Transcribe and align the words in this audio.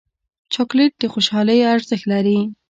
چاکلېټ 0.53 0.93
د 0.99 1.03
خوشحالۍ 1.13 1.59
ارزښت 1.73 2.05
لري 2.11 2.39